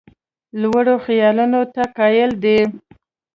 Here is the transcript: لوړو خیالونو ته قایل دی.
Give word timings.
لوړو 0.61 0.95
خیالونو 1.05 1.61
ته 1.73 1.83
قایل 1.97 2.31
دی. 2.43 2.59